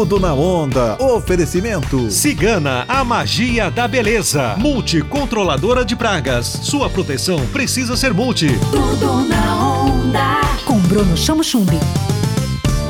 [0.00, 0.96] Tudo na onda.
[0.98, 2.10] Oferecimento.
[2.10, 4.56] Cigana, a magia da beleza.
[4.56, 6.46] Multicontroladora de pragas.
[6.46, 8.48] Sua proteção precisa ser multi.
[8.70, 10.40] Tudo na onda.
[10.64, 11.78] Com Bruno Chamo Chumbi.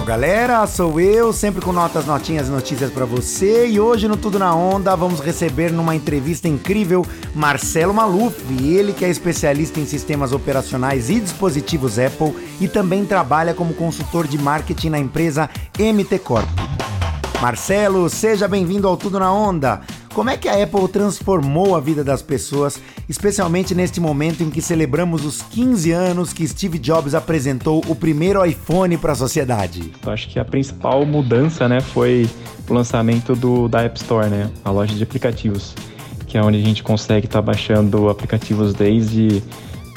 [0.07, 3.67] Galera, sou eu, sempre com notas, notinhas e notícias para você.
[3.67, 7.05] E hoje no Tudo na Onda vamos receber numa entrevista incrível
[7.35, 13.53] Marcelo Maluf, ele que é especialista em sistemas operacionais e dispositivos Apple e também trabalha
[13.53, 16.70] como consultor de marketing na empresa MT Corp.
[17.41, 19.81] Marcelo, seja bem-vindo ao Tudo na Onda.
[20.13, 24.61] Como é que a Apple transformou a vida das pessoas, especialmente neste momento em que
[24.61, 29.91] celebramos os 15 anos que Steve Jobs apresentou o primeiro iPhone para a sociedade?
[30.05, 32.29] Eu acho que a principal mudança, né, foi
[32.69, 35.75] o lançamento do da App Store, né, a loja de aplicativos,
[36.27, 39.43] que é onde a gente consegue estar tá baixando aplicativos desde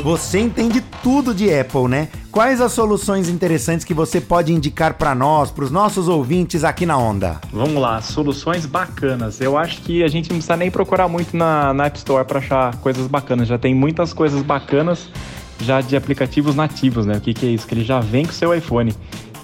[0.03, 2.09] Você entende tudo de Apple, né?
[2.39, 6.87] Quais as soluções interessantes que você pode indicar para nós, para os nossos ouvintes aqui
[6.87, 7.41] na Onda?
[7.53, 9.41] Vamos lá, soluções bacanas.
[9.41, 12.39] Eu acho que a gente não precisa nem procurar muito na, na App Store para
[12.39, 13.49] achar coisas bacanas.
[13.49, 15.09] Já tem muitas coisas bacanas
[15.59, 17.17] já de aplicativos nativos, né?
[17.17, 17.67] O que, que é isso?
[17.67, 18.95] Que ele já vem com o seu iPhone.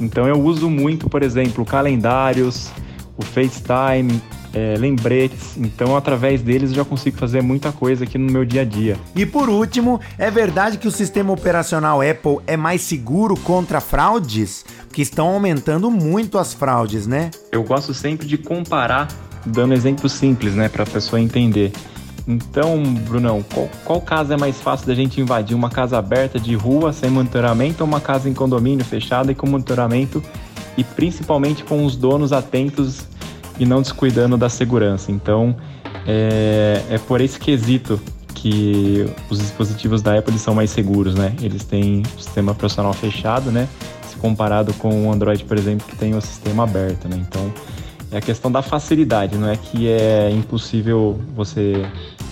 [0.01, 2.71] Então eu uso muito, por exemplo, calendários,
[3.17, 4.23] o FaceTime,
[4.55, 5.57] é, lembretes.
[5.57, 8.97] Então, através deles, eu já consigo fazer muita coisa aqui no meu dia a dia.
[9.15, 14.65] E por último, é verdade que o sistema operacional Apple é mais seguro contra fraudes?
[14.93, 17.31] Que estão aumentando muito as fraudes, né?
[17.51, 19.09] Eu gosto sempre de comparar,
[19.45, 21.73] dando exemplos simples, né, para a pessoa entender.
[22.27, 25.55] Então, Brunão, qual, qual caso é mais fácil da gente invadir?
[25.55, 29.47] Uma casa aberta de rua sem monitoramento ou uma casa em condomínio fechada e com
[29.47, 30.23] monitoramento
[30.77, 33.07] e principalmente com os donos atentos
[33.59, 35.11] e não descuidando da segurança.
[35.11, 35.57] Então,
[36.07, 38.01] é, é por esse quesito
[38.35, 41.35] que os dispositivos da Apple são mais seguros, né?
[41.41, 43.69] Eles têm o sistema operacional fechado, né?
[44.07, 47.17] Se comparado com o Android, por exemplo, que tem o sistema aberto, né?
[47.17, 47.53] Então,
[48.11, 51.85] é a questão da facilidade, não é que é impossível você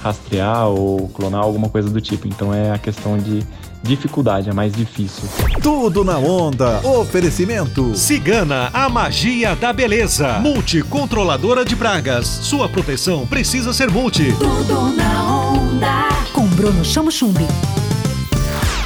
[0.02, 2.26] rastrear ou clonar alguma coisa do tipo.
[2.26, 3.44] Então, é a questão de
[3.82, 5.24] dificuldade, é mais difícil.
[5.62, 6.80] Tudo na onda.
[6.86, 7.94] Oferecimento.
[7.94, 10.38] Cigana, a magia da beleza.
[10.40, 12.26] Multicontroladora de pragas.
[12.26, 14.32] Sua proteção precisa ser multi.
[14.38, 16.08] Tudo na onda.
[16.32, 17.46] Com Bruno Chamo Chumbi.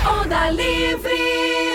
[0.09, 1.66] Onda livre.